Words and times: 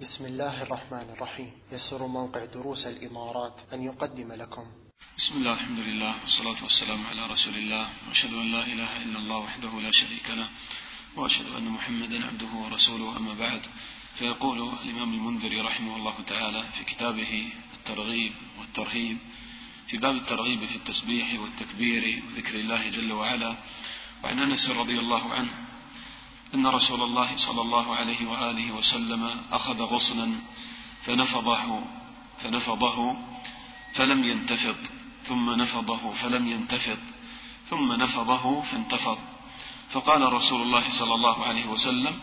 بسم 0.00 0.26
الله 0.26 0.62
الرحمن 0.62 1.06
الرحيم. 1.12 1.52
يسر 1.72 2.06
موقع 2.06 2.44
دروس 2.44 2.86
الإمارات 2.86 3.60
أن 3.72 3.82
يقدم 3.82 4.32
لكم. 4.32 4.64
بسم 5.18 5.34
الله 5.36 5.52
الحمد 5.52 5.78
لله 5.78 6.14
والصلاة 6.20 6.64
والسلام 6.64 7.06
على 7.06 7.26
رسول 7.26 7.54
الله. 7.54 7.88
وأشهد 8.08 8.32
أن 8.32 8.52
لا 8.52 8.62
إله 8.66 9.02
إلا 9.02 9.18
الله 9.18 9.36
وحده 9.36 9.80
لا 9.80 9.90
شريك 9.92 10.30
له. 10.30 10.48
وأشهد 11.16 11.46
أن 11.56 11.68
محمدا 11.68 12.26
عبده 12.26 12.52
ورسوله. 12.64 13.16
أما 13.16 13.34
بعد 13.34 13.62
فيقول 14.18 14.72
الإمام 14.84 15.14
المنذري 15.14 15.60
رحمه 15.60 15.96
الله 15.96 16.16
تعالى 16.26 16.64
في 16.78 16.84
كتابه 16.84 17.52
الترغيب 17.78 18.32
والترهيب 18.60 19.18
في 19.88 19.96
باب 19.96 20.16
الترغيب 20.16 20.64
في 20.64 20.76
التسبيح 20.76 21.40
والتكبير 21.40 22.22
وذكر 22.24 22.54
الله 22.54 22.88
جل 22.88 23.12
وعلا. 23.12 23.56
وعن 24.24 24.38
أنس 24.38 24.70
رضي 24.70 24.98
الله 24.98 25.32
عنه 25.32 25.52
أن 26.54 26.66
رسول 26.66 27.02
الله 27.02 27.36
صلى 27.36 27.60
الله 27.62 27.96
عليه 27.96 28.26
وآله 28.30 28.72
وسلم 28.72 29.36
أخذ 29.52 29.82
غصنا 29.82 30.28
فنفضه 31.04 31.84
فنفضه 32.42 33.16
فلم 33.94 34.24
ينتفض 34.24 34.76
ثم 35.28 35.50
نفضه 35.50 36.12
فلم 36.12 36.52
ينتفض 36.52 36.98
ثم 37.70 37.92
نفضه 37.92 38.62
فانتفض. 38.62 39.18
فقال 39.92 40.32
رسول 40.32 40.62
الله 40.62 40.90
صلى 40.90 41.14
الله 41.14 41.44
عليه 41.44 41.66
وسلم 41.66 42.20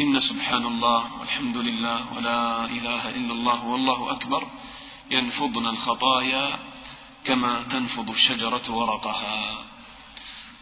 إن 0.00 0.20
سبحان 0.20 0.66
الله 0.66 1.18
والحمد 1.20 1.56
لله 1.56 2.12
ولا 2.16 2.64
إله 2.64 3.08
إلا 3.10 3.32
الله 3.32 3.64
والله 3.64 4.10
أكبر 4.10 4.46
ينفضن 5.10 5.66
الخطايا 5.66 6.58
كما 7.24 7.62
تنفض 7.62 8.10
الشجرة 8.10 8.70
ورقها. 8.70 9.64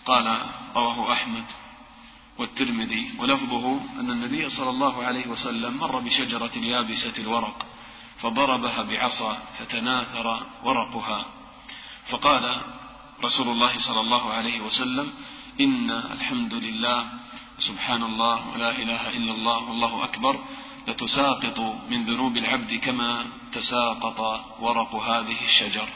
قال 0.06 0.26
رواه 0.76 1.12
أحمد. 1.12 1.44
والترمذي 2.38 3.10
ولفظه 3.18 3.80
أن 4.00 4.10
النبي 4.10 4.50
صلى 4.50 4.70
الله 4.70 5.04
عليه 5.04 5.26
وسلم 5.26 5.76
مر 5.76 5.98
بشجرة 5.98 6.56
يابسة 6.56 7.12
الورق 7.18 7.66
فضربها 8.20 8.82
بعصا 8.82 9.38
فتناثر 9.58 10.46
ورقها. 10.64 11.26
فقال 12.08 12.60
رسول 13.24 13.48
الله 13.48 13.78
صلى 13.78 14.00
الله 14.00 14.32
عليه 14.32 14.60
وسلم 14.60 15.12
إن 15.60 15.90
الحمد 15.90 16.54
لله 16.54 17.06
سبحان 17.58 18.02
الله 18.02 18.48
ولا 18.48 18.70
إله 18.70 19.16
إلا 19.16 19.32
الله 19.32 19.58
والله 19.68 20.04
أكبر 20.04 20.38
لتساقط 20.88 21.58
من 21.90 22.04
ذنوب 22.04 22.36
العبد 22.36 22.74
كما 22.74 23.26
تساقط 23.52 24.20
ورق 24.60 24.94
هذه 24.94 25.36
الشجر. 25.44 25.88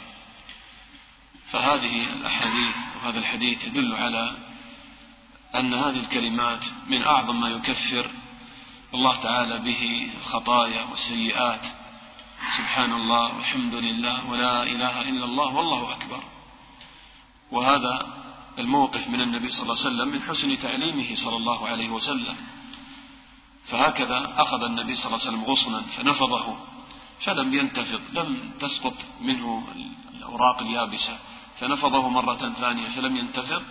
فهذه 1.50 2.12
الأحاديث 2.12 2.74
وهذا 2.96 3.18
الحديث 3.18 3.64
يدل 3.64 3.94
على 3.94 4.36
أن 5.58 5.74
هذه 5.74 6.00
الكلمات 6.00 6.60
من 6.88 7.02
أعظم 7.02 7.40
ما 7.40 7.48
يكفر 7.48 8.10
الله 8.94 9.16
تعالى 9.16 9.58
به 9.58 10.10
الخطايا 10.20 10.82
والسيئات. 10.90 11.60
سبحان 12.56 12.92
الله 12.92 13.36
والحمد 13.36 13.74
لله 13.74 14.30
ولا 14.30 14.62
إله 14.62 15.08
إلا 15.08 15.24
الله 15.24 15.54
والله 15.56 15.92
أكبر. 15.92 16.22
وهذا 17.50 18.06
الموقف 18.58 19.08
من 19.08 19.20
النبي 19.20 19.50
صلى 19.50 19.62
الله 19.62 19.76
عليه 19.84 19.88
وسلم 19.88 20.08
من 20.08 20.22
حسن 20.22 20.58
تعليمه 20.58 21.14
صلى 21.14 21.36
الله 21.36 21.68
عليه 21.68 21.88
وسلم. 21.90 22.36
فهكذا 23.66 24.34
أخذ 24.36 24.64
النبي 24.64 24.96
صلى 24.96 25.06
الله 25.06 25.20
عليه 25.20 25.28
وسلم 25.28 25.44
غصنا 25.44 25.80
فنفضه 25.80 26.56
فلم 27.24 27.54
ينتفض 27.54 28.00
لم 28.12 28.50
تسقط 28.60 28.94
منه 29.20 29.68
الأوراق 30.16 30.60
اليابسة 30.60 31.18
فنفضه 31.60 32.08
مرة 32.08 32.52
ثانية 32.60 32.88
فلم 32.88 33.16
ينتفض 33.16 33.62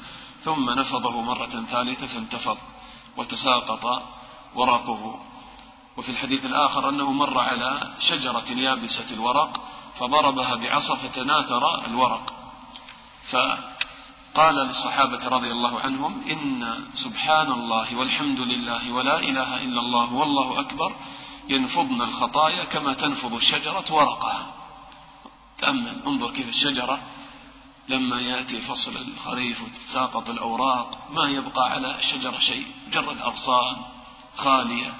ثم 0.45 0.69
نفضه 0.69 1.21
مرة 1.21 1.65
ثالثة 1.71 2.07
فانتفض 2.07 2.57
وتساقط 3.17 4.03
ورقه 4.55 5.19
وفي 5.97 6.09
الحديث 6.09 6.45
الآخر 6.45 6.89
أنه 6.89 7.11
مر 7.11 7.39
على 7.39 7.93
شجرة 7.99 8.49
يابسة 8.49 9.05
الورق 9.11 9.61
فضربها 9.99 10.55
بعصا 10.55 10.95
فتناثر 10.95 11.85
الورق. 11.85 12.33
فقال 13.31 14.55
للصحابة 14.55 15.27
رضي 15.27 15.51
الله 15.51 15.79
عنهم 15.79 16.21
إن 16.29 16.85
سبحان 16.95 17.51
الله 17.51 17.95
والحمد 17.95 18.39
لله 18.39 18.91
ولا 18.91 19.19
إله 19.19 19.63
إلا 19.63 19.79
الله 19.79 20.13
والله 20.13 20.59
أكبر 20.59 20.95
ينفضن 21.49 22.01
الخطايا 22.01 22.63
كما 22.63 22.93
تنفض 22.93 23.33
الشجرة 23.33 23.85
ورقها. 23.89 24.45
تأمل 25.57 25.95
انظر 26.07 26.31
كيف 26.31 26.47
الشجرة 26.49 26.99
لما 27.89 28.21
يأتي 28.21 28.61
فصل 28.61 28.97
الخريف 28.97 29.61
وتتساقط 29.61 30.29
الأوراق 30.29 31.07
ما 31.11 31.29
يبقى 31.29 31.71
على 31.71 31.99
الشجرة 31.99 32.39
شيء 32.39 32.67
مجرد 32.87 33.17
أغصان 33.17 33.75
خالية. 34.37 34.93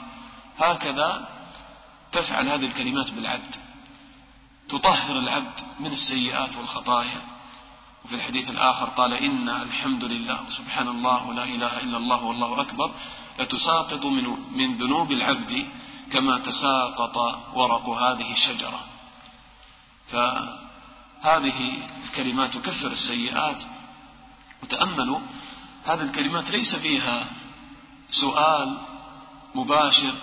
هكذا 0.57 1.29
تفعل 2.11 2.49
هذه 2.49 2.65
الكلمات 2.65 3.11
بالعبد. 3.11 3.55
تطهر 4.69 5.19
العبد 5.19 5.59
من 5.79 5.91
السيئات 5.91 6.55
والخطايا. 6.55 7.21
وفي 8.05 8.15
الحديث 8.15 8.49
الآخر 8.49 8.85
قال 8.85 9.13
إن 9.13 9.49
الحمد 9.49 10.03
لله 10.03 10.39
سبحان 10.49 10.87
الله 10.87 11.27
ولا 11.27 11.43
إله 11.43 11.79
إلا 11.79 11.97
الله 11.97 12.23
والله 12.23 12.61
أكبر. 12.61 12.91
لتساقط 13.39 14.05
من, 14.05 14.37
من 14.51 14.77
ذنوب 14.77 15.11
العبد 15.11 15.67
كما 16.11 16.39
تساقط 16.39 17.17
ورق 17.53 17.89
هذه 17.89 18.31
الشجرة. 18.31 18.79
فهذه 21.25 21.77
الكلمات 22.05 22.57
تكفر 22.57 22.91
السيئات 22.91 23.57
وتأملوا. 24.63 25.19
هذه 25.85 26.01
الكلمات 26.01 26.51
ليس 26.51 26.75
فيها 26.75 27.27
سؤال 28.09 28.77
مباشر 29.55 30.13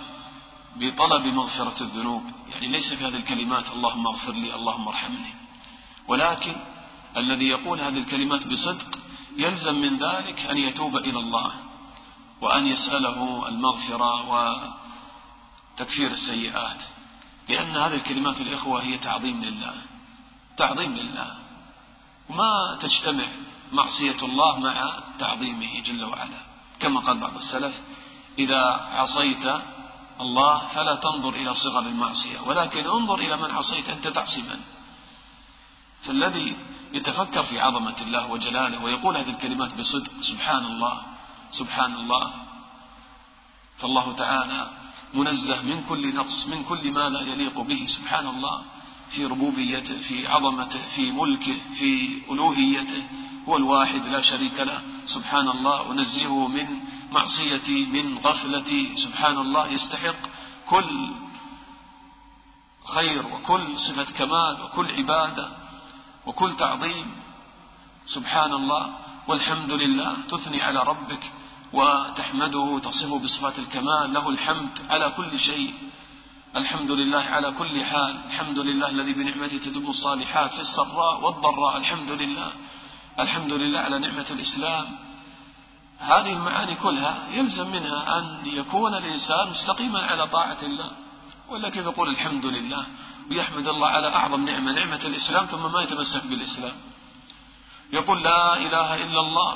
بطلب 0.75 1.25
مغفرة 1.25 1.83
الذنوب. 1.83 2.23
يعني 2.51 2.67
ليس 2.67 2.93
في 2.93 3.05
هذه 3.05 3.15
الكلمات 3.15 3.65
اللهم 3.75 4.07
اغفر 4.07 4.31
لي 4.31 4.55
اللهم 4.55 4.87
ارحمني. 4.87 5.33
ولكن 6.07 6.55
الذي 7.17 7.47
يقول 7.47 7.81
هذه 7.81 7.97
الكلمات 7.97 8.47
بصدق 8.47 8.99
يلزم 9.37 9.75
من 9.75 9.97
ذلك 9.97 10.39
أن 10.39 10.57
يتوب 10.57 10.97
إلى 10.97 11.19
الله 11.19 11.51
وأن 12.41 12.67
يسأله 12.67 13.47
المغفرة 13.47 14.13
وتكفير 15.75 16.11
السيئات. 16.11 16.79
لأن 17.49 17.77
هذه 17.77 17.95
الكلمات 17.95 18.41
الإخوة 18.41 18.83
هي 18.83 18.97
تعظيم 18.97 19.43
لله. 19.43 19.73
تعظيم 20.57 20.95
لله. 20.95 21.27
وما 22.29 22.77
تجتمع 22.81 23.27
معصية 23.71 24.17
الله 24.23 24.59
مع 24.59 24.75
تعظيمه 25.19 25.79
جل 25.79 26.03
وعلا. 26.03 26.41
كما 26.79 26.99
قال 26.99 27.17
بعض 27.17 27.35
السلف 27.35 27.73
إذا 28.39 28.61
عصيت 28.93 29.45
الله 30.21 30.67
فلا 30.75 30.95
تنظر 30.95 31.29
إلى 31.29 31.55
صغر 31.55 31.79
المعصية 31.79 32.39
ولكن 32.39 32.87
انظر 32.87 33.15
إلى 33.15 33.37
من 33.37 33.51
عصيت 33.51 33.89
أنت 33.89 34.07
تعصي 34.07 34.41
من 34.41 34.59
فالذي 36.05 36.55
يتفكر 36.93 37.43
في 37.43 37.59
عظمة 37.59 37.95
الله 38.01 38.31
وجلاله 38.31 38.83
ويقول 38.83 39.17
هذه 39.17 39.29
الكلمات 39.29 39.73
بصدق 39.79 40.11
سبحان 40.21 40.65
الله 40.65 41.01
سبحان 41.51 41.93
الله 41.93 42.33
فالله 43.79 44.13
تعالى 44.13 44.69
منزه 45.13 45.61
من 45.61 45.83
كل 45.89 46.15
نقص 46.15 46.45
من 46.47 46.63
كل 46.63 46.91
ما 46.91 47.09
لا 47.09 47.21
يليق 47.21 47.59
به 47.61 47.85
سبحان 47.87 48.27
الله 48.27 48.61
في 49.15 49.25
ربوبيته 49.25 50.01
في 50.01 50.27
عظمته 50.27 50.79
في 50.95 51.11
ملكه 51.11 51.55
في 51.79 52.21
ألوهيته 52.31 53.03
هو 53.47 53.57
الواحد 53.57 54.05
لا 54.07 54.21
شريك 54.21 54.59
له. 54.59 54.81
سبحان 55.05 55.47
الله 55.49 55.81
ونزهه 55.81 56.47
من 56.47 56.67
معصيتي 57.11 57.85
من 57.85 58.17
غفلتي. 58.17 58.97
سبحان 58.97 59.37
الله 59.37 59.67
يستحق 59.67 60.21
كل 60.69 61.09
خير 62.95 63.25
وكل 63.25 63.79
صفة 63.79 64.03
كمال 64.03 64.57
وكل 64.63 64.91
عبادة 64.91 65.47
وكل 66.25 66.55
تعظيم. 66.55 67.07
سبحان 68.05 68.53
الله 68.53 68.83
والحمد 69.27 69.71
لله 69.71 70.13
تثني 70.31 70.61
على 70.61 70.79
ربك 70.83 71.23
وتحمده 71.73 72.79
تصفه 72.83 73.19
بصفات 73.19 73.59
الكمال 73.59 74.13
له 74.13 74.29
الحمد 74.29 74.69
على 74.89 75.13
كل 75.17 75.39
شيء. 75.39 75.73
الحمد 76.55 76.91
لله 76.91 77.21
على 77.21 77.51
كل 77.51 77.83
حال 77.83 78.15
الحمد 78.27 78.59
لله 78.59 78.89
الذي 78.89 79.13
بنعمته 79.13 79.57
تدب 79.57 79.89
الصالحات 79.89 80.51
في 80.53 80.61
السراء 80.61 81.23
والضراء 81.23 81.77
الحمد 81.77 82.11
لله 82.11 82.51
الحمد 83.19 83.51
لله 83.51 83.79
على 83.79 83.99
نعمة 83.99 84.25
الإسلام. 84.31 84.85
هذه 85.99 86.33
المعاني 86.33 86.75
كلها 86.75 87.27
يلزم 87.31 87.71
منها 87.71 88.17
أن 88.17 88.45
يكون 88.45 88.93
الإنسان 88.95 89.49
مستقيما 89.49 90.01
على 90.05 90.27
طاعة 90.27 90.57
الله. 90.63 90.91
ولا 91.49 91.69
كيف 91.69 91.85
يقول 91.85 92.09
الحمد 92.09 92.45
لله؟ 92.45 92.85
ويحمد 93.31 93.67
الله 93.67 93.87
على 93.87 94.07
أعظم 94.07 94.45
نعمة 94.45 94.71
نعمة 94.71 95.01
الإسلام 95.05 95.45
ثم 95.45 95.71
ما 95.71 95.81
يتمسك 95.81 96.25
بالإسلام. 96.25 96.73
يقول 97.93 98.23
لا 98.23 98.57
إله 98.57 99.03
إلا 99.03 99.19
الله 99.19 99.53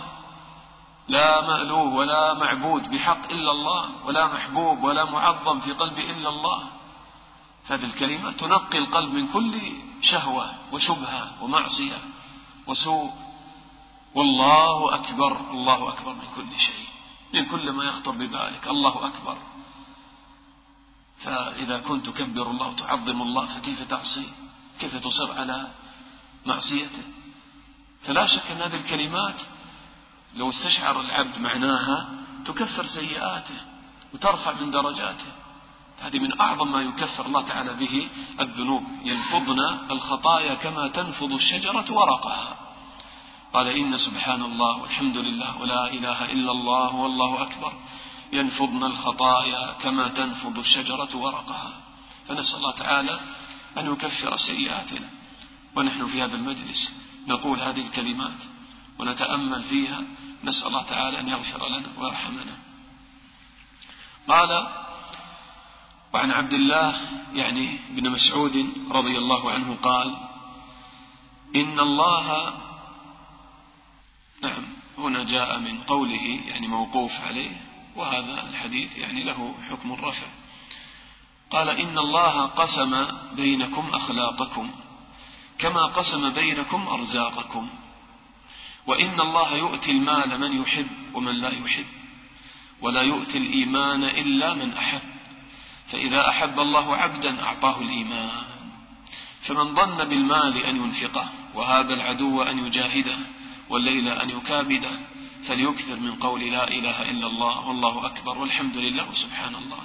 لا 1.07 1.42
مألوه 1.42 1.94
ولا 1.94 2.33
معبود 2.33 2.89
بحق 2.92 3.31
إلا 3.31 3.51
الله 3.51 3.86
ولا 4.06 4.27
محبوب 4.27 4.83
ولا 4.83 5.06
معظم 5.06 5.60
في 5.60 5.71
قلبي 5.71 6.12
إلا 6.12 6.30
الله. 6.30 6.63
هذه 7.69 7.86
الكلمة 7.86 8.31
تنقي 8.31 8.78
القلب 8.78 9.14
من 9.14 9.28
كل 9.28 9.72
شهوة 10.02 10.56
وشبهة 10.72 11.44
ومعصية 11.44 12.00
وسوء. 12.68 13.12
والله 14.16 14.96
أكبر 14.96 15.52
الله 15.52 15.90
أكبر 15.90 16.14
من 16.14 16.28
كل 16.36 16.60
شيء 16.60 16.88
من 17.34 17.46
كل 17.46 17.72
ما 17.72 17.84
يخطر 17.84 18.12
ببالك 18.12 18.68
الله 18.68 19.08
أكبر. 19.08 19.38
فإذا 21.24 21.80
كنت 21.80 22.10
تكبر 22.10 22.52
الله 22.52 22.68
وتعظم 22.68 23.22
الله 23.22 23.46
فكيف 23.46 23.81
تعصي؟ 23.81 24.30
كيف 24.80 24.96
تصر 24.96 25.31
على 25.40 25.72
معصيته؟ 26.46 27.04
فلا 28.04 28.28
شك 28.28 28.52
أن 28.52 28.62
هذه 28.62 28.75
الكلمات 28.75 29.42
لو 30.36 30.50
استشعر 30.50 31.02
العبد 31.02 31.40
معناها 31.40 32.10
تكفر 32.46 32.86
سيئاته 32.86 33.60
وترفع 34.14 34.52
من 34.52 34.72
درجاته. 34.72 35.31
هذه 35.99 36.19
من 36.19 36.41
أعظم 36.41 36.71
ما 36.71 36.81
يكفر 36.81 37.25
الله 37.25 37.41
تعالى 37.41 37.73
به 37.73 38.07
الذنوب. 38.39 38.83
ينفضن 39.03 39.59
الخطايا 39.91 40.55
كما 40.55 40.88
تنفض 40.88 41.33
الشجرة 41.33 41.85
ورقها. 41.91 42.59
قال 43.53 43.67
إن 43.67 43.97
سبحان 43.97 44.41
الله 44.41 44.77
والحمد 44.77 45.17
لله 45.17 45.61
ولا 45.61 45.94
إله 45.94 46.31
إلا 46.31 46.51
الله 46.51 46.95
والله 46.95 47.41
أكبر. 47.41 47.73
ينفضن 48.33 48.83
الخطايا 48.83 49.73
كما 49.81 50.07
تنفض 50.07 50.59
الشجرة 50.59 51.15
ورقها. 51.15 51.73
فنسأل 52.27 52.57
الله 52.57 52.71
تعالى 52.71 53.19
أن 53.77 53.91
يكفر 53.94 54.38
سيئاتنا. 54.38 55.09
ونحن 55.75 56.07
في 56.07 56.21
هذا 56.21 56.35
المجلس 56.35 56.91
نقول 57.27 57.61
هذه 57.61 57.81
الكلمات 57.81 58.39
ونتأمل 58.99 59.63
فيها. 59.63 60.01
نسأل 60.44 60.67
الله 60.67 60.83
تعالى 60.83 61.19
أن 61.19 61.29
يغفر 61.29 61.67
لنا 61.67 61.88
ويرحمنا. 61.97 62.57
قال 64.27 64.67
وعن 66.18 66.31
عبد 66.31 66.54
الله 66.54 66.96
يعني 67.34 67.80
بن 67.90 68.10
مسعود 68.10 68.74
رضي 68.92 69.18
الله 69.18 69.52
عنه 69.52 69.78
قال 69.84 70.18
إن 71.56 71.80
الله 71.80 72.54
نعم 74.42 74.64
هنا 74.98 75.24
جاء 75.24 75.60
من 75.60 75.78
قوله 75.78 76.40
يعني 76.48 76.68
موقوف 76.68 77.12
عليه 77.12 77.52
وهذا 77.96 78.50
الحديث 78.50 78.98
يعني 78.98 79.24
له 79.24 79.56
حكم 79.69 79.94
الرفع 79.94 80.28
قال 81.52 81.69
إن 81.69 81.98
الله 81.98 82.46
قسم 82.46 83.08
بينكم 83.36 83.90
أخلاقكم 83.94 84.72
كما 85.60 85.86
قسم 85.86 86.30
بينكم 86.30 86.88
أرزاقكم 86.88 87.69
وإن 88.88 89.22
الله 89.22 89.56
يؤتي 89.56 89.92
المال 89.92 90.40
من 90.40 90.62
يحب 90.62 90.88
ومن 91.14 91.36
لا 91.36 91.50
يحب 91.50 91.86
ولا 92.81 93.02
يؤتي 93.02 93.38
الإيمان 93.38 94.04
إلا 94.04 94.54
من 94.54 94.74
أحب. 94.74 95.17
فإذا 95.92 96.30
أحب 96.30 96.60
الله 96.60 96.95
عبدا 96.95 97.44
أعطاه 97.44 97.81
الإيمان. 97.81 98.44
فمن 99.42 99.75
ظن 99.75 99.98
بالمال 100.10 100.57
أن 100.57 100.75
ينفقه 100.75 101.30
وهذا 101.56 101.94
العدو 101.94 102.42
أن 102.42 102.66
يجاهده 102.66 103.18
والليل 103.69 104.07
أن 104.07 104.30
يكابده 104.30 104.92
فليكثر 105.48 105.95
من 105.95 106.16
قول 106.16 106.42
لا 106.42 106.68
إله 106.68 107.12
إلا 107.12 107.28
الله 107.28 107.68
والله 107.68 108.06
أكبر 108.06 108.38
والحمد 108.38 108.78
لله 108.78 109.10
وسبحان 109.10 109.56
الله. 109.56 109.84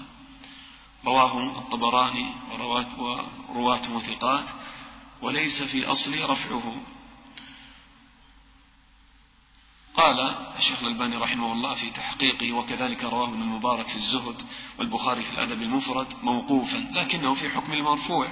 رواه 1.05 1.59
الطبراني 1.59 2.27
ورواته 3.49 4.01
ثقات 4.01 4.45
وليس 5.23 5.63
في 5.63 5.87
أصل 5.87 6.31
رفعه. 6.31 6.75
قال 10.03 10.35
الشيخ 10.59 10.83
الألباني 10.83 11.17
رحمه 11.17 11.53
الله 11.53 11.75
في 11.75 11.91
تحقيقه 11.91 12.53
وكذلك 12.53 13.05
رواه 13.05 13.29
ابن 13.29 13.43
المبارك 13.43 13.87
في 13.87 13.97
الزهد 13.97 14.43
والبخاري 14.79 15.23
في 15.23 15.31
الأدب 15.31 15.63
المفرد 15.63 16.07
موقوفا 16.23 16.77
لكنه 16.93 17.35
في 17.35 17.51
حكم 17.51 17.73
المرفوع. 17.73 18.29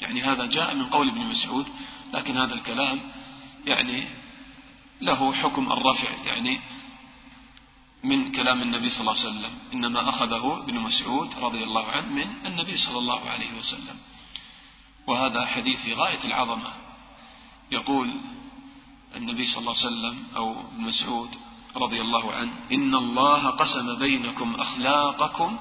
يعني 0.00 0.22
هذا 0.22 0.46
جاء 0.46 0.74
من 0.74 0.86
قول 0.86 1.08
ابن 1.08 1.20
مسعود 1.20 1.66
لكن 2.14 2.38
هذا 2.38 2.54
الكلام 2.54 3.00
يعني 3.66 4.04
له 5.00 5.32
حكم 5.32 5.72
الرفع 5.72 6.08
يعني 6.24 6.60
من 8.04 8.32
كلام 8.32 8.62
النبي 8.62 8.90
صلى 8.90 9.00
الله 9.00 9.18
عليه 9.18 9.28
وسلم. 9.28 9.58
إنما 9.74 10.08
أخذه 10.08 10.62
ابن 10.64 10.80
مسعود 10.80 11.34
رضي 11.38 11.64
الله 11.64 11.86
عنه 11.86 12.06
من 12.06 12.34
النبي 12.46 12.78
صلى 12.78 12.98
الله 12.98 13.30
عليه 13.30 13.58
وسلم. 13.58 13.96
وهذا 15.06 15.46
حديث 15.46 15.80
في 15.80 15.94
غاية 15.94 16.24
العظمة. 16.24 16.72
يقول 17.72 18.20
النبي 19.16 19.46
صلى 19.46 19.58
الله 19.58 19.74
عليه 19.76 19.86
وسلم 19.86 20.24
أو 20.36 20.56
مسعود 20.78 21.28
رضي 21.76 22.00
الله 22.00 22.32
عنه 22.32 22.52
إن 22.72 22.94
الله 22.94 23.50
قسم 23.50 23.98
بينكم 23.98 24.54
أخلاقكم 24.58 25.58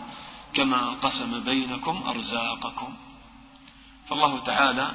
كما 0.54 0.90
قسم 1.02 1.40
بينكم 1.40 2.04
أرزاقكم. 2.08 2.94
فالله 4.10 4.40
تعالى 4.40 4.92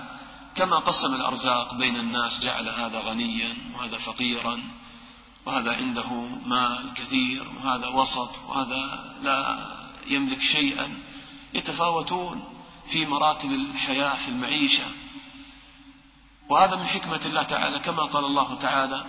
كما 0.55 0.77
قسم 0.79 1.15
الأرزاق 1.15 1.75
بين 1.75 1.97
الناس 1.97 2.41
جعل 2.41 2.69
هذا 2.69 3.01
غنيا 3.01 3.57
وهذا 3.75 3.99
فقيرا 3.99 4.63
وهذا 5.47 5.73
عنده 5.73 6.13
مال 6.47 6.95
كثير 6.95 7.45
وهذا 7.57 7.89
وسط 7.89 8.31
وهذا 8.49 9.15
لا 9.23 9.67
يملك 10.09 10.41
شيئا 10.43 10.99
يتفاوتون 11.55 12.45
في 12.91 13.07
مراتب 13.07 13.53
الحياة 13.53 14.15
في 14.25 14.29
المعيشة. 14.29 14.85
وهذا 16.51 16.77
من 16.77 16.87
حكمة 16.87 17.27
الله 17.27 17.43
تعالى 17.43 17.79
كما 17.79 18.03
قال 18.03 18.25
الله 18.25 18.55
تعالى 18.55 19.05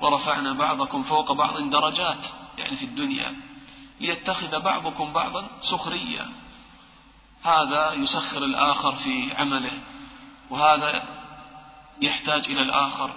ورفعنا 0.00 0.52
بعضكم 0.52 1.02
فوق 1.02 1.32
بعض 1.32 1.70
درجات 1.70 2.26
يعني 2.58 2.76
في 2.76 2.84
الدنيا 2.84 3.36
ليتخذ 4.00 4.60
بعضكم 4.60 5.12
بعضا 5.12 5.44
سخريا 5.60 6.26
هذا 7.42 7.92
يسخر 7.92 8.44
الآخر 8.44 8.92
في 8.94 9.32
عمله 9.38 9.80
وهذا 10.50 11.02
يحتاج 12.00 12.44
إلى 12.44 12.62
الآخر 12.62 13.10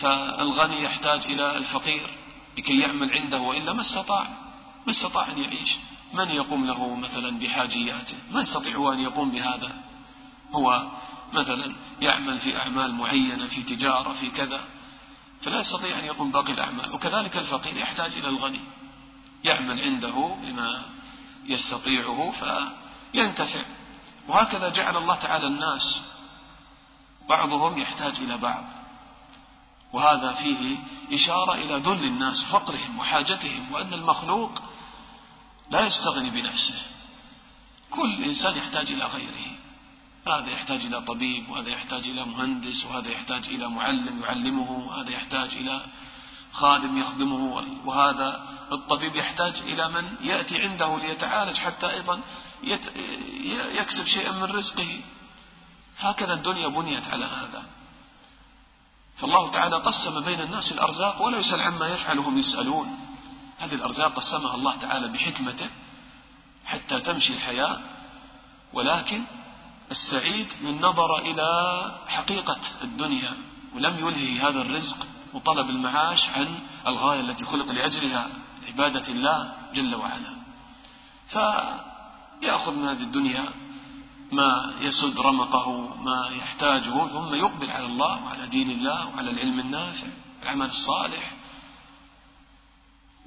فالغني 0.00 0.82
يحتاج 0.82 1.24
إلى 1.24 1.56
الفقير 1.56 2.10
لكي 2.58 2.78
يعمل 2.78 3.10
عنده 3.12 3.40
وإلا 3.40 3.72
ما 3.72 3.80
استطاع 3.80 4.26
ما 4.86 4.92
استطاع 4.92 5.28
أن 5.28 5.38
يعيش. 5.38 5.76
من 6.12 6.30
يقوم 6.30 6.66
له 6.66 6.94
مثلا 6.94 7.38
بحاجياته؟ 7.38 8.16
ما 8.30 8.40
يستطيع 8.40 8.92
أن 8.92 9.00
يقوم 9.00 9.30
بهذا؟ 9.30 9.72
هو 10.54 10.82
مثلا 11.34 11.74
يعمل 12.00 12.40
في 12.40 12.58
أعمال 12.58 12.94
معينة 12.94 13.46
في 13.46 13.62
تجارة 13.62 14.12
في 14.20 14.30
كذا 14.30 14.60
فلا 15.42 15.60
يستطيع 15.60 15.98
أن 15.98 16.04
يقوم 16.04 16.30
باقي 16.30 16.52
الأعمال. 16.52 16.94
وكذلك 16.94 17.36
الفقير 17.36 17.76
يحتاج 17.76 18.12
إلى 18.12 18.28
الغني. 18.28 18.60
يعمل 19.44 19.80
عنده 19.80 20.36
بما 20.42 20.82
يستطيعه 21.46 22.32
فينتفع. 23.12 23.62
وهكذا 24.28 24.68
جعل 24.68 24.96
الله 24.96 25.14
تعالى 25.14 25.46
الناس 25.46 26.00
بعضهم 27.28 27.78
يحتاج 27.78 28.16
إلى 28.16 28.36
بعض. 28.36 28.64
وهذا 29.92 30.32
فيه 30.32 30.76
إشارة 31.12 31.54
إلى 31.54 31.76
ذل 31.76 32.04
الناس 32.04 32.44
فقرهم 32.44 32.98
وحاجتهم 32.98 33.72
وأن 33.72 33.94
المخلوق 33.94 34.62
لا 35.70 35.86
يستغني 35.86 36.30
بنفسه. 36.30 36.82
كل 37.90 38.24
إنسان 38.24 38.56
يحتاج 38.56 38.92
إلى 38.92 39.04
غيره. 39.04 39.53
هذا 40.26 40.50
يحتاج 40.50 40.80
إلى 40.80 41.00
طبيب 41.00 41.48
وهذا 41.50 41.68
يحتاج 41.68 42.04
إلى 42.04 42.24
مهندس 42.24 42.84
وهذا 42.84 43.08
يحتاج 43.08 43.44
إلى 43.44 43.68
معلم 43.68 44.22
يعلمه 44.22 44.70
وهذا 44.70 45.10
يحتاج 45.10 45.48
إلى 45.48 45.80
خادم 46.52 46.98
يخدمه. 46.98 47.64
وهذا 47.84 48.48
الطبيب 48.72 49.16
يحتاج 49.16 49.56
إلى 49.56 49.88
من 49.88 50.16
يأتي 50.20 50.58
عنده 50.58 50.98
ليتعالج 50.98 51.56
حتى 51.56 51.90
أيضا 51.90 52.20
يكسب 53.78 54.04
شيئا 54.04 54.32
من 54.32 54.44
رزقه. 54.44 55.00
هكذا 55.98 56.34
الدنيا 56.34 56.68
بنيت 56.68 57.08
على 57.08 57.24
هذا. 57.24 57.62
فالله 59.18 59.50
تعالى 59.50 59.76
قسم 59.76 60.20
بين 60.20 60.40
الناس 60.40 60.72
الأرزاق 60.72 61.22
ولا 61.22 61.38
يسأل 61.38 61.60
عما 61.60 61.86
يفعل 61.88 62.18
هم 62.18 62.38
يسألون. 62.38 62.98
هذه 63.58 63.74
الأرزاق 63.74 64.14
قسمها 64.14 64.54
الله 64.54 64.76
تعالى 64.76 65.08
بحكمته 65.08 65.68
حتى 66.66 67.00
تمشي 67.00 67.32
الحياة. 67.32 67.80
ولكن 68.72 69.24
السعيد 69.94 70.48
من 70.62 70.80
نظر 70.80 71.18
إلى 71.18 71.48
حقيقة 72.08 72.60
الدنيا 72.82 73.32
ولم 73.74 73.98
يلهي 73.98 74.38
هذا 74.38 74.60
الرزق 74.60 75.06
وطلب 75.34 75.70
المعاش 75.70 76.28
عن 76.28 76.58
الغاية 76.86 77.20
التي 77.20 77.44
خلق 77.44 77.68
لأجلها 77.70 78.28
عبادة 78.68 79.06
الله 79.08 79.52
جل 79.74 79.94
وعلا. 79.94 80.32
فيأخذ 81.28 82.72
من 82.72 82.88
هذه 82.88 83.02
الدنيا 83.02 83.44
ما 84.32 84.74
يسد 84.80 85.20
رمقه 85.20 85.68
ما 86.02 86.28
يحتاجه 86.40 87.06
ثم 87.08 87.34
يقبل 87.34 87.70
على 87.70 87.86
الله 87.86 88.24
وعلى 88.24 88.46
دين 88.46 88.70
الله 88.70 89.08
وعلى 89.08 89.30
العلم 89.30 89.60
النافع 89.60 90.08
العمل 90.42 90.66
الصالح. 90.66 91.32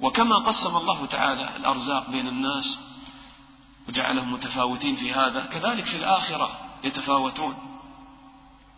وكما 0.00 0.36
قسم 0.36 0.76
الله 0.76 1.06
تعالى 1.06 1.56
الأرزاق 1.56 2.10
بين 2.10 2.28
الناس 2.28 2.78
وجعلهم 3.88 4.32
متفاوتين 4.32 4.96
في 4.96 5.12
هذا. 5.12 5.40
كذلك 5.40 5.84
في 5.84 5.96
الآخرة 5.96 6.50
يتفاوتون. 6.84 7.54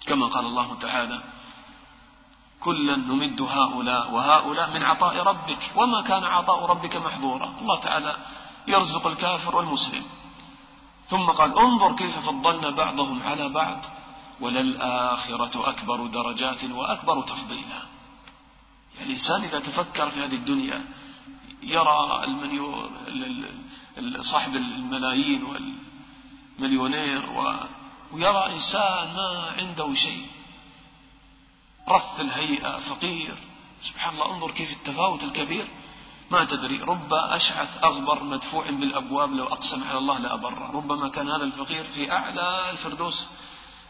كما 0.07 0.27
قال 0.27 0.47
الله 0.47 0.75
تعالى 0.75 1.21
كلا 2.61 2.97
نمد 2.97 3.43
هؤلاء 3.43 4.13
وهؤلاء 4.13 4.71
من 4.71 4.83
عطاء 4.83 5.23
ربك 5.23 5.73
وما 5.77 6.01
كان 6.03 6.25
عطاء 6.25 6.67
ربك 6.67 6.97
محظورا. 6.97 7.59
الله 7.61 7.81
تعالى 7.81 8.17
يرزق 8.69 9.07
الكافر 9.07 9.57
والمسلم. 9.57 10.05
ثم 11.09 11.27
قال 11.27 11.59
انظر 11.59 11.97
كيف 11.97 12.19
فضلنا 12.19 12.77
بعضهم 12.77 13.23
على 13.23 13.49
بعض 13.49 13.85
وللآخرة 14.41 15.69
أكبر 15.69 16.07
درجات 16.07 16.65
وأكبر 16.65 17.23
تفضيلا. 17.23 17.81
يعني 18.99 19.13
الإنسان 19.13 19.43
إذا 19.43 19.61
تفكر 19.61 20.11
في 20.11 20.25
هذه 20.25 20.35
الدنيا 20.35 20.85
يرى 21.63 22.25
صاحب 24.21 24.57
الملايين 24.57 25.45
مليونير 26.59 27.31
و... 27.31 27.55
ويرى 28.13 28.47
إنسان 28.55 29.15
ما 29.17 29.55
عنده 29.59 29.95
شيء. 29.95 30.27
رث 31.89 32.21
الهيئة 32.21 32.79
فقير. 32.79 33.35
سبحان 33.83 34.15
الله 34.15 34.35
انظر 34.35 34.51
كيف 34.51 34.73
التفاوت 34.73 35.23
الكبير. 35.23 35.69
ما 36.31 36.45
تدري 36.45 36.79
رب 36.79 37.15
أشعث 37.15 37.85
أغبر 37.85 38.25
مدفوع 38.25 38.71
بالأبواب 38.71 39.33
لو 39.33 39.47
أقسم 39.47 39.85
على 39.85 39.99
الله 39.99 40.19
لأبره. 40.19 40.71
ربما 40.75 41.09
كان 41.09 41.31
هذا 41.31 41.45
الفقير 41.45 41.85
في 41.85 42.13
أعلى 42.13 42.71
الفردوس 42.71 43.27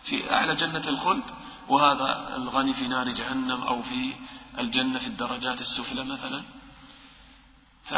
في 0.04 0.34
أعلى 0.34 0.54
جنة 0.54 0.88
الخلد. 0.88 1.24
وهذا 1.68 2.36
الغني 2.36 2.74
في 2.74 2.88
نار 2.88 3.08
جهنم 3.08 3.62
أو 3.62 3.82
في 3.82 4.12
الجنة 4.58 4.98
في 4.98 5.06
الدرجات 5.06 5.60
السفلى 5.60 6.04
مثلا. 6.04 6.42
ف 7.84 7.94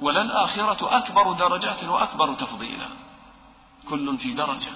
وللآخرة 0.00 0.98
أكبر 0.98 1.32
درجات 1.32 1.84
وأكبر 1.84 2.34
تفضيلا. 2.34 2.88
كل 3.90 4.18
في 4.18 4.34
درجة. 4.34 4.72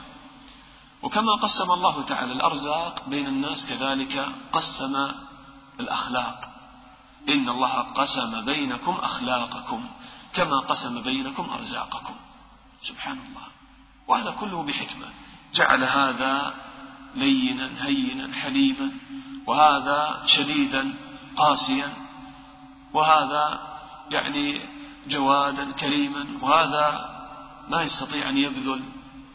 وكما 1.03 1.33
قسم 1.33 1.71
الله 1.71 2.03
تعالى 2.03 2.33
الأرزاق 2.33 3.09
بين 3.09 3.27
الناس 3.27 3.67
كذلك 3.67 4.29
قسم 4.53 5.13
الأخلاق. 5.81 6.49
إن 7.29 7.49
الله 7.49 7.79
قسم 7.79 8.45
بينكم 8.45 8.93
أخلاقكم 9.03 9.89
كما 10.35 10.59
قسم 10.59 11.03
بينكم 11.03 11.51
أرزاقكم. 11.51 12.15
سبحان 12.83 13.19
الله. 13.19 13.47
وهذا 14.09 14.31
كله 14.31 14.63
بحكمة. 14.63 15.07
جعل 15.55 15.85
هذا 15.85 16.55
لينا 17.15 17.87
هينا 17.87 18.35
حليما. 18.35 18.91
وهذا 19.47 20.23
شديدا 20.27 20.95
قاسيا. 21.37 21.95
وهذا 22.93 23.73
يعني 24.11 24.72
جوادا 25.07 25.73
كريما 25.73 26.27
وهذا 26.43 27.13
ما 27.69 27.83
يستطيع 27.83 28.29
أن 28.29 28.39
يبذل 28.39 28.83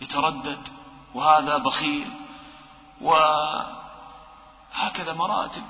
يتردد 0.02 0.68
وهذا 1.14 1.58
بخيل 1.58 2.12
وهكذا 3.02 3.74
مراتب 5.14 5.64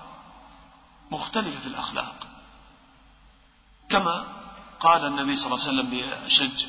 مختلفة 1.11 1.59
في 1.59 1.67
الأخلاق. 1.67 2.27
كما 3.89 4.25
قال 4.79 5.05
النبي 5.05 5.35
صلى 5.35 5.45
الله 5.45 5.67
عليه 5.67 5.69
وسلم 5.69 5.93
لأشج 5.93 6.65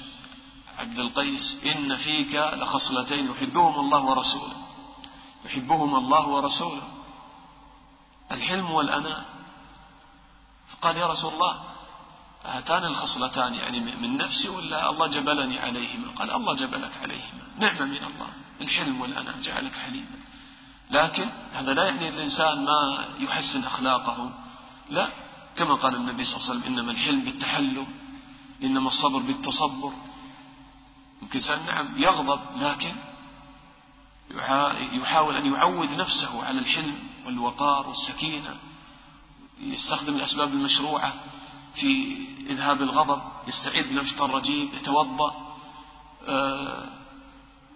عبد 0.78 0.98
القيس 0.98 1.64
إن 1.64 1.96
فيك 1.96 2.34
لخصلتين 2.34 3.30
يحبهم 3.30 3.80
الله 3.80 4.02
ورسوله. 4.02 4.56
يحبهم 5.44 5.94
الله 5.96 6.28
ورسوله. 6.28 6.88
الحلم 8.32 8.70
والأناء. 8.70 9.24
فقال 10.68 10.96
يا 10.96 11.06
رسول 11.06 11.34
الله 11.34 11.60
هاتان 12.48 12.84
الخصلتان 12.84 13.54
يعني 13.54 13.80
من 13.80 14.16
نفسي 14.16 14.48
ولا 14.48 14.90
الله 14.90 15.06
جبلني 15.06 15.58
عليهما؟ 15.58 16.12
قال 16.18 16.30
الله 16.30 16.54
جبلك 16.54 16.92
عليهما. 17.02 17.42
نعمة 17.58 17.84
من 17.84 17.96
الله 17.96 18.28
الحلم 18.60 19.00
والأناء 19.00 19.40
جعلك 19.42 19.72
حليما. 19.72 20.18
لكن 20.90 21.28
هذا 21.52 21.74
لا 21.74 21.84
يعني 21.84 22.08
الإنسان 22.08 22.64
ما 22.64 23.04
يحسن 23.20 23.64
أخلاقه. 23.64 24.30
لا 24.90 25.08
كما 25.56 25.74
قال 25.74 25.94
النبي 25.94 26.24
صلى 26.24 26.36
الله 26.36 26.50
عليه 26.50 26.60
وسلم 26.60 26.72
إنما 26.72 26.92
الحلم 26.92 27.20
بالتحلم 27.20 27.86
إنما 28.62 28.88
الصبر 28.88 29.18
بالتصبر. 29.18 29.92
يمكن 31.22 31.38
إنسان 31.38 31.66
نعم 31.66 31.86
يغضب 31.96 32.40
لكن 32.60 32.94
يحاول 34.92 35.36
أن 35.36 35.52
يعود 35.52 35.90
نفسه 35.90 36.44
على 36.44 36.58
الحلم 36.58 36.98
والوقار 37.26 37.88
والسكينة 37.88 38.54
يستخدم 39.60 40.16
الأسباب 40.16 40.48
المشروعة. 40.48 41.14
في 41.80 42.16
إذهاب 42.50 42.82
الغضب 42.82 43.22
يستعيد 43.48 43.92
من 43.92 43.98
الرجيم 44.20 44.70
يتوضأ 44.74 45.48
آه، 46.28 46.84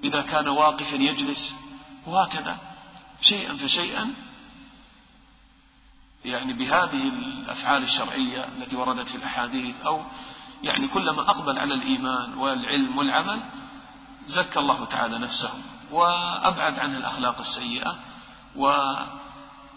إذا 0.04 0.20
كان 0.20 0.48
واقفا 0.48 0.96
يجلس 0.96 1.54
وهكذا. 2.06 2.58
شيئا 3.20 3.56
فشيئا 3.56 4.14
يعني 6.24 6.52
بهذه 6.52 7.08
الأفعال 7.08 7.82
الشرعية 7.82 8.48
التي 8.58 8.76
وردت 8.76 9.08
في 9.08 9.14
الأحاديث 9.14 9.74
أو 9.86 10.02
يعني 10.62 10.88
كلما 10.88 11.20
أقبل 11.22 11.58
على 11.58 11.74
الإيمان 11.74 12.34
والعلم 12.34 12.98
والعمل 12.98 13.42
زكى 14.26 14.58
الله 14.58 14.84
تعالى 14.84 15.18
نفسه 15.18 15.50
وأبعد 15.90 16.78
عنه 16.78 16.96
الأخلاق 16.96 17.40
السيئة 17.40 17.96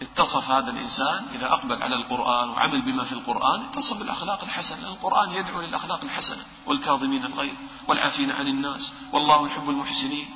واتصف 0.00 0.50
هذا 0.50 0.70
الإنسان 0.70 1.26
إذا 1.34 1.52
أقبل 1.52 1.82
على 1.82 1.94
القرآن 1.94 2.48
وعمل 2.48 2.82
بما 2.82 3.04
في 3.04 3.12
القرآن 3.12 3.60
اتصف 3.62 3.96
بالأخلاق 3.96 4.42
الحسنة. 4.42 4.88
القرآن 4.88 5.30
يدعو 5.30 5.60
للأخلاق 5.60 6.04
الحسنة. 6.04 6.42
والكاظمين 6.66 7.24
الغيظ 7.24 7.54
والعافين 7.88 8.30
عن 8.30 8.46
الناس 8.46 8.92
والله 9.12 9.46
يحب 9.46 9.70
المحسنين. 9.70 10.26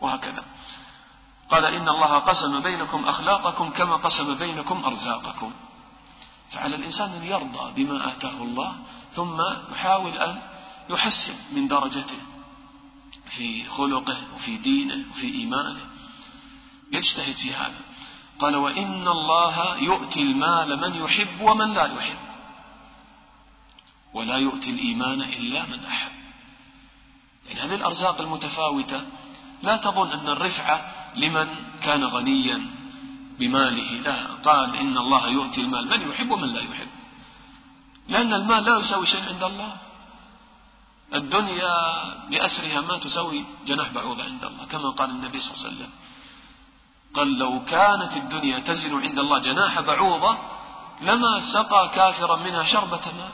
وهكذا. 0.00 0.44
قال 1.50 1.64
إن 1.64 1.88
الله 1.88 2.18
قسم 2.18 2.60
بينكم 2.60 3.04
أخلاقكم 3.04 3.70
كما 3.70 3.96
قسم 3.96 4.34
بينكم 4.34 4.84
أرزاقكم. 4.84 5.52
فعلى 6.52 6.76
الإنسان 6.76 7.10
أن 7.10 7.24
يرضى 7.24 7.84
بما 7.84 8.08
آتاه 8.08 8.42
الله 8.42 8.76
ثم 9.16 9.40
يحاول 9.72 10.12
أن 10.12 10.42
يحسن 10.90 11.34
من 11.52 11.68
درجته 11.68 12.20
في 13.36 13.64
خلقه 13.64 14.16
وفي 14.36 14.56
دينه 14.56 15.04
وفي 15.10 15.34
إيمانه. 15.34 15.80
يجتهد 16.92 17.36
في 17.36 17.54
هذا. 17.54 17.89
قال 18.40 18.56
وإن 18.56 19.08
الله 19.08 19.76
يؤتي 19.76 20.22
المال 20.22 20.80
من 20.80 21.04
يحب 21.04 21.40
ومن 21.40 21.74
لا 21.74 21.86
يحب. 21.86 22.18
ولا 24.14 24.36
يؤتي 24.36 24.70
الإيمان 24.70 25.20
إلا 25.22 25.66
من 25.66 25.84
أحب. 25.84 26.12
يعني 27.48 27.60
هذه 27.60 27.74
الأرزاق 27.74 28.20
المتفاوتة 28.20 29.00
لا 29.62 29.76
تظن 29.76 30.10
أن 30.12 30.28
الرفعة 30.28 30.92
لمن 31.16 31.48
كان 31.82 32.04
غنيا 32.04 32.66
بماله 33.38 33.90
لا. 33.92 34.26
قال 34.44 34.76
إن 34.76 34.98
الله 34.98 35.28
يؤتي 35.28 35.60
المال 35.60 35.88
من 35.88 36.10
يحب 36.10 36.30
ومن 36.30 36.48
لا 36.54 36.60
يحب. 36.60 36.88
لأن 38.08 38.34
المال 38.34 38.64
لا 38.64 38.78
يساوي 38.78 39.06
شيء 39.06 39.28
عند 39.28 39.42
الله. 39.42 39.76
الدنيا 41.14 41.74
بأسرها 42.30 42.80
ما 42.80 42.98
تساوي 42.98 43.44
جناح 43.66 43.88
بعوضة 43.88 44.24
عند 44.24 44.44
الله 44.44 44.64
كما 44.64 44.90
قال 44.90 45.10
النبي 45.10 45.40
صلى 45.40 45.54
الله 45.54 45.66
عليه 45.66 45.76
وسلم. 45.76 45.90
قال 47.14 47.38
لو 47.38 47.64
كانت 47.64 48.16
الدنيا 48.16 48.58
تزن 48.58 49.02
عند 49.02 49.18
الله 49.18 49.38
جناح 49.38 49.80
بعوضة 49.80 50.38
لما 51.00 51.40
سقى 51.52 51.90
كافرا 51.94 52.36
منها 52.36 52.64
شربة 52.64 53.00
ماء. 53.18 53.32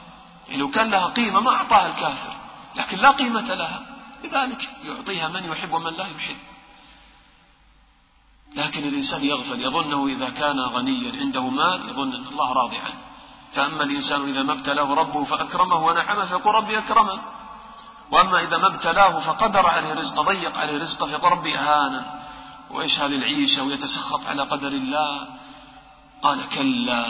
يعني 0.49 0.61
لو 0.61 0.71
كان 0.71 0.91
لها 0.91 1.07
قيمة 1.07 1.41
ما 1.41 1.51
أعطاها 1.51 1.87
الكافر 1.87 2.33
لكن 2.75 2.99
لا 2.99 3.11
قيمة 3.11 3.55
لها. 3.55 3.83
لذلك 4.25 4.69
يعطيها 4.85 5.29
من 5.29 5.45
يحب 5.45 5.73
ومن 5.73 5.95
لا 5.95 6.07
يحب. 6.07 6.37
لكن 8.55 8.89
الإنسان 8.89 9.25
يغفل 9.25 9.61
يظنه 9.61 10.07
إذا 10.07 10.31
كان 10.31 10.61
غنيا 10.61 11.21
عنده 11.21 11.43
مال 11.43 11.89
يظن 11.89 12.15
أن 12.15 12.25
الله 12.33 12.53
راضي 12.53 12.77
عنه. 12.77 12.99
فأما 13.55 13.83
الإنسان 13.83 14.29
إذا 14.29 14.43
ما 14.43 14.53
ابتلاه 14.53 14.95
ربه 14.95 15.25
فأكرمه 15.25 15.87
ونعمه 15.87 16.25
فيقول 16.25 16.55
ربي 16.55 16.79
أكرمن 16.79 17.19
وأما 18.11 18.43
إذا 18.43 18.57
ما 18.57 18.67
ابتلاه 18.67 19.21
فقدر 19.21 19.67
عليه 19.67 19.95
رزقه 19.95 20.23
ضيق 20.23 20.59
عليه 20.59 20.79
رزقه 20.83 21.07
فيقول 21.07 21.33
ربي 21.33 21.59
أهانا 21.59 22.16
وإيش 22.77 22.99
هذه 22.99 23.17
العيشة 23.17 23.63
ويتسخط 23.63 24.27
على 24.27 24.43
قدر 24.43 24.69
الله؟ 24.69 25.27
قال 26.23 26.49
كلا. 26.49 27.07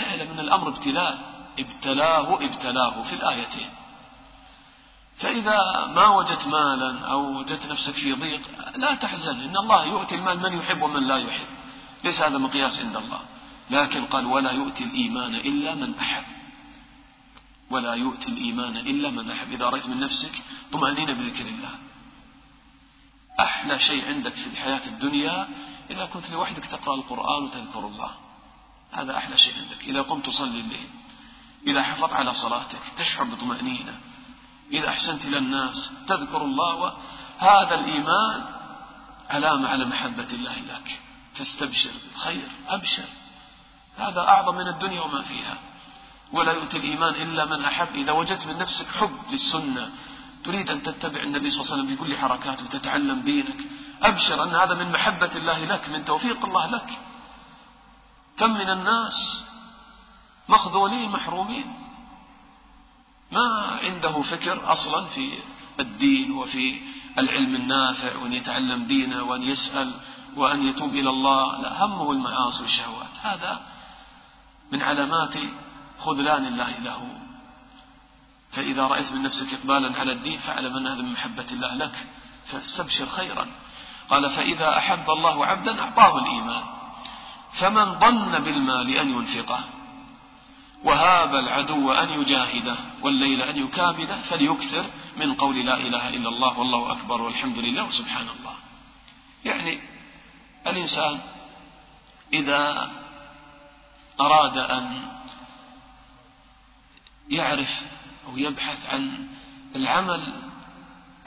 أعلم 0.00 0.30
أن 0.30 0.40
الأمر 0.40 0.68
ابتلاء. 0.68 1.18
ابتلاه 1.58 2.44
ابتلاه 2.44 3.02
في 3.02 3.12
الآيتين. 3.12 3.70
فإذا 5.18 5.58
ما 5.94 6.08
وجدت 6.08 6.46
مالا 6.46 7.00
أو 7.00 7.38
وجدت 7.38 7.66
نفسك 7.66 7.94
في 7.94 8.12
ضيق 8.12 8.40
لا 8.76 8.94
تحزن. 8.94 9.40
إن 9.40 9.56
الله 9.56 9.84
يؤتي 9.84 10.14
المال 10.14 10.40
من 10.40 10.58
يحب 10.58 10.82
ومن 10.82 11.06
لا 11.06 11.16
يحب. 11.16 11.46
ليس 12.04 12.20
هذا 12.20 12.38
مقياس 12.38 12.80
عند 12.80 12.96
الله. 12.96 13.20
لكن 13.70 14.04
قال 14.04 14.26
ولا 14.26 14.50
يؤتي 14.50 14.84
الإيمان 14.84 15.34
إلا 15.34 15.74
من 15.74 15.98
أحب. 15.98 16.24
ولا 17.70 17.94
يؤتي 17.94 18.28
الإيمان 18.28 18.76
إلا 18.76 19.10
من 19.10 19.30
أحب. 19.30 19.52
إذا 19.52 19.68
رأيت 19.68 19.86
من 19.86 20.00
نفسك 20.00 20.32
طمأنينة 20.72 21.12
بذكر 21.12 21.46
الله. 21.46 21.70
أحلى 23.40 23.78
شيء 23.78 24.08
عندك 24.08 24.32
في 24.32 24.46
الحياة 24.46 24.86
الدنيا 24.86 25.48
إذا 25.90 26.04
كنت 26.04 26.30
لوحدك 26.30 26.66
تقرأ 26.66 26.94
القرآن 26.94 27.42
وتذكر 27.44 27.86
الله. 27.86 28.10
هذا 28.92 29.16
أحلى 29.16 29.38
شيء 29.38 29.54
عندك. 29.58 29.84
إذا 29.84 30.02
قمت 30.02 30.26
تصلي 30.26 30.60
الليل 30.60 30.88
إذا 31.66 31.82
حفظت 31.82 32.12
على 32.12 32.34
صلاتك 32.34 32.80
تشعر 32.98 33.24
بطمأنينة 33.24 34.00
إذا 34.72 34.88
أحسنت 34.88 35.24
إلى 35.24 35.38
الناس 35.38 35.90
تذكر 36.08 36.42
الله. 36.42 36.92
هذا 37.38 37.74
الإيمان 37.74 38.44
علامة 39.30 39.68
على 39.68 39.84
محبة 39.84 40.30
الله 40.32 40.56
لك. 40.58 41.00
فاستبشر 41.34 41.90
بالخير 42.04 42.48
أبشر. 42.68 43.04
هذا 43.98 44.20
أعظم 44.20 44.54
من 44.54 44.68
الدنيا 44.68 45.00
وما 45.00 45.22
فيها. 45.22 45.58
ولا 46.32 46.52
يؤتي 46.52 46.76
الإيمان 46.76 47.14
إلا 47.14 47.44
من 47.44 47.64
أحب. 47.64 47.94
إذا 47.94 48.12
وجدت 48.12 48.46
من 48.46 48.58
نفسك 48.58 48.86
حب 48.86 49.18
للسنة 49.30 49.90
تريد 50.46 50.70
أن 50.70 50.82
تتبع 50.82 51.22
النبي 51.22 51.50
صلى 51.50 51.60
الله 51.60 51.72
عليه 51.72 51.82
وسلم 51.82 51.86
في 51.86 51.96
كل 51.96 52.16
حركاته 52.16 52.64
وتتعلم 52.64 53.20
دينك 53.20 53.60
أبشر 54.02 54.42
أن 54.42 54.48
هذا 54.48 54.74
من 54.74 54.92
محبة 54.92 55.36
الله 55.36 55.64
لك 55.64 55.88
من 55.88 56.04
توفيق 56.04 56.44
الله 56.44 56.66
لك. 56.66 56.98
كم 58.38 58.50
من 58.50 58.70
الناس 58.70 59.42
مخذولين 60.48 61.10
محرومين. 61.10 61.66
ما 63.32 63.78
عنده 63.82 64.22
فكر 64.22 64.72
أصلا 64.72 65.04
في 65.04 65.38
الدين 65.80 66.32
وفي 66.32 66.80
العلم 67.18 67.54
النافع 67.54 68.16
وأن 68.16 68.32
يتعلم 68.32 68.84
دينه 68.84 69.22
وأن 69.22 69.42
يسأل 69.42 69.94
وأن 70.36 70.68
يتوب 70.68 70.94
إلى 70.94 71.10
الله. 71.10 71.60
لا 71.60 71.84
همه 71.84 72.12
المعاصي 72.12 72.62
والشهوات. 72.62 73.14
هذا 73.22 73.60
من 74.72 74.82
علامات 74.82 75.34
خذلان 75.98 76.46
الله 76.46 76.78
له. 76.78 77.25
فإذا 78.56 78.86
رأيت 78.86 79.12
من 79.12 79.22
نفسك 79.22 79.54
إقبالا 79.54 79.98
على 79.98 80.12
الدين 80.12 80.38
فاعلم 80.38 80.76
أن 80.76 80.86
هذا 80.86 81.02
من 81.02 81.12
محبة 81.12 81.46
الله 81.52 81.74
لك 81.74 82.06
فاستبشر 82.46 83.06
خيرا. 83.06 83.46
قال 84.10 84.30
فإذا 84.30 84.78
أحب 84.78 85.10
الله 85.10 85.46
عبدا 85.46 85.80
أعطاه 85.80 86.18
الإيمان. 86.18 86.62
فمن 87.52 87.98
ظن 87.98 88.38
بالمال 88.38 88.90
أن 88.96 89.10
ينفقه 89.10 89.60
وهاب 90.84 91.34
العدو 91.34 91.92
أن 91.92 92.20
يجاهده 92.20 92.76
والليل 93.02 93.42
أن 93.42 93.56
يكابده 93.64 94.16
فليكثر 94.22 94.84
من 95.16 95.34
قول 95.34 95.56
لا 95.66 95.76
إله 95.76 96.08
إلا 96.08 96.28
الله 96.28 96.58
والله 96.58 96.92
أكبر 96.92 97.22
والحمد 97.22 97.58
لله 97.58 97.84
وسبحان 97.84 98.26
الله. 98.38 98.54
يعني 99.44 99.80
الإنسان 100.66 101.20
إذا 102.32 102.90
أراد 104.20 104.58
أن 104.58 105.02
يعرف 107.30 107.95
أو 108.26 108.38
يبحث 108.38 108.86
عن 108.86 109.28
العمل 109.76 110.32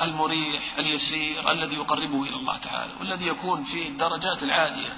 المريح 0.02 0.78
اليسير 0.78 1.52
الذي 1.52 1.76
يقربه 1.76 2.24
إلى 2.24 2.36
الله 2.36 2.58
تعالى 2.58 2.94
والذي 3.00 3.28
يكون 3.28 3.64
فيه 3.64 3.88
الدرجات 3.88 4.44
العالية. 4.44 4.94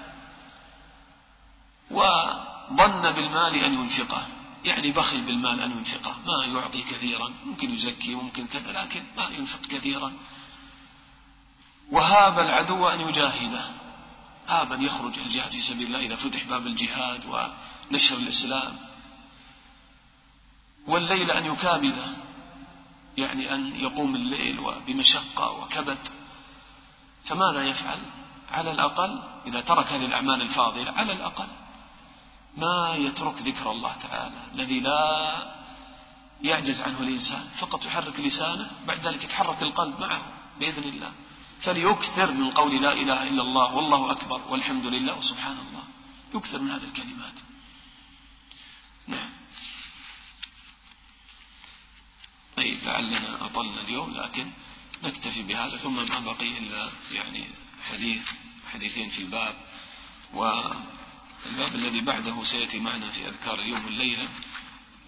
وظن 1.91 3.11
بالمال 3.11 3.55
أن 3.55 3.73
ينفقه. 3.73 4.27
يعني 4.65 4.91
بخل 4.91 5.21
بالمال 5.21 5.59
أن 5.59 5.71
ينفقه. 5.71 6.15
ما 6.25 6.45
يعطي 6.45 6.81
كثيرا 6.81 7.33
ممكن 7.45 7.73
يزكي 7.73 8.15
ممكن 8.15 8.47
كذا 8.47 8.71
لكن 8.71 9.03
ما 9.17 9.27
ينفق 9.37 9.61
كثيرا. 9.61 10.13
وهاب 11.91 12.39
العدو 12.39 12.87
أن 12.87 13.01
يجاهده. 13.01 13.63
هابا 14.47 14.75
يخرج 14.75 15.19
الجهاد 15.19 15.51
في 15.51 15.61
سبيل 15.61 15.87
الله 15.87 15.99
إذا 15.99 16.15
فتح 16.15 16.43
باب 16.43 16.67
الجهاد 16.67 17.25
ونشر 17.25 18.17
الإسلام. 18.17 18.90
والليل 20.87 21.31
أن 21.31 21.45
يكابده 21.45 22.05
يعني 23.17 23.53
أن 23.53 23.75
يقوم 23.79 24.15
الليل 24.15 24.59
وبمشقة 24.59 25.51
وكبد. 25.51 25.97
فماذا 27.25 27.63
يفعل؟ 27.63 27.99
على 28.51 28.71
الأقل 28.71 29.21
إذا 29.45 29.61
ترك 29.61 29.87
هذه 29.87 30.05
الأعمال 30.05 30.41
الفاضلة 30.41 30.91
على 30.91 31.13
الأقل 31.13 31.47
ما 32.57 32.95
يترك 32.95 33.41
ذكر 33.41 33.71
الله 33.71 33.93
تعالى 33.97 34.41
الذي 34.53 34.79
لا 34.79 35.33
يعجز 36.41 36.81
عنه 36.81 36.99
الإنسان. 36.99 37.43
فقط 37.59 37.85
يحرك 37.85 38.19
لسانه 38.19 38.71
بعد 38.87 39.07
ذلك 39.07 39.23
يتحرك 39.23 39.61
القلب 39.63 39.99
معه 39.99 40.21
بإذن 40.59 40.83
الله. 40.83 41.11
فليكثر 41.61 42.31
من 42.31 42.51
قول 42.51 42.81
لا 42.81 42.93
إله 42.93 43.27
إلا 43.27 43.41
الله 43.41 43.75
والله 43.75 44.11
أكبر 44.11 44.41
والحمد 44.49 44.85
لله 44.85 45.17
وسبحان 45.17 45.57
الله. 45.57 45.83
يكثر 46.35 46.59
من 46.59 46.71
هذه 46.71 46.83
الكلمات 46.83 47.33
نعم 49.07 49.29
طيب 52.61 52.77
لعلنا 52.83 53.45
أطلنا 53.45 53.81
اليوم 53.81 54.13
لكن 54.13 54.51
نكتفي 55.03 55.43
بهذا. 55.43 55.77
ثم 55.77 55.95
ما 55.95 56.19
بقي 56.19 56.57
إلا 56.57 56.91
يعني 57.11 57.45
حديث 57.91 58.21
حديثين 58.73 59.09
في 59.09 59.19
الباب 59.19 59.55
والباب 60.33 61.75
الذي 61.75 62.01
بعده 62.01 62.43
سيأتي 62.43 62.79
معنا 62.79 63.11
في 63.11 63.27
أذكار 63.27 63.59
اليوم 63.59 63.85
والليلة 63.85 64.29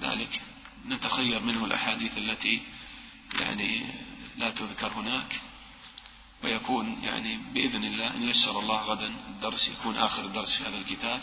ذلك 0.02 0.42
نتخير 0.88 1.40
منه 1.40 1.66
الأحاديث 1.66 2.18
التي 2.18 2.62
يعني 3.40 3.86
لا 4.38 4.50
تذكر 4.52 4.88
هناك 4.88 5.42
ويكون 6.44 7.04
يعني 7.04 7.40
بإذن 7.54 7.84
الله 7.84 8.08
إن 8.16 8.24
يسر 8.24 8.60
الله 8.60 8.82
غدا 8.82 9.08
الدرس 9.08 9.68
يكون 9.68 9.98
آخر 9.98 10.26
درس 10.26 10.58
في 10.58 10.64
هذا 10.64 10.78
الكتاب. 10.78 11.22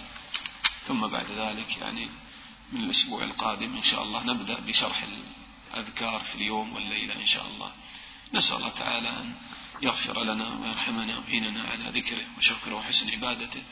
ثم 0.87 1.07
بعد 1.07 1.27
ذلك 1.31 1.79
يعني 1.79 2.09
من 2.73 2.81
الأسبوع 2.81 3.25
القادم 3.25 3.77
إن 3.77 3.83
شاء 3.83 4.03
الله 4.03 4.23
نبدأ 4.23 4.61
بشرح 4.61 5.03
الأذكار 5.75 6.21
في 6.21 6.35
اليوم 6.35 6.73
والليلة 6.73 7.15
إن 7.15 7.27
شاء 7.27 7.47
الله. 7.47 7.73
نسأل 8.35 8.57
الله 8.57 8.69
تعالى 8.69 9.09
أن 9.09 9.35
يغفر 9.83 10.25
لنا 10.25 10.55
ويرحمنا 10.55 11.19
ويعيننا 11.19 11.63
على 11.63 12.01
ذكره 12.01 12.27
وشكره 12.39 12.75
وحسن 12.75 13.11
عبادته. 13.11 13.63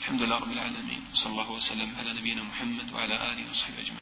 الحمد 0.00 0.22
لله 0.22 0.36
رب 0.36 0.52
العالمين. 0.52 1.04
صلى 1.14 1.32
الله 1.32 1.50
وسلم 1.50 1.96
على 1.98 2.12
نبينا 2.12 2.42
محمد 2.42 2.92
وعلى 2.92 3.14
آله 3.32 3.50
وصحبه 3.50 3.78
أجمعين. 3.78 3.98